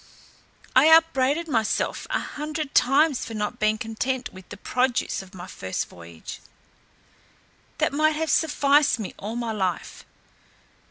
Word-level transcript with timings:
I 0.75 0.87
upbraided 0.87 1.47
myself 1.47 2.07
a 2.09 2.17
hundred 2.19 2.73
times 2.73 3.23
for 3.23 3.35
not 3.35 3.59
being 3.59 3.77
content 3.77 4.33
with 4.33 4.49
the 4.49 4.57
produce 4.57 5.21
of 5.21 5.35
my 5.35 5.45
first 5.45 5.87
voyage, 5.89 6.41
that 7.77 7.93
might 7.93 8.15
have 8.15 8.31
sufficed 8.31 8.97
me 8.97 9.13
all 9.19 9.35
my 9.35 9.51
life. 9.51 10.03